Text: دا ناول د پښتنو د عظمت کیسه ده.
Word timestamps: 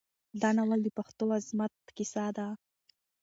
دا 0.41 0.49
ناول 0.57 0.79
د 0.83 0.89
پښتنو 0.97 1.27
د 1.31 1.35
عظمت 1.39 1.73
کیسه 1.97 2.25
ده. 2.37 2.47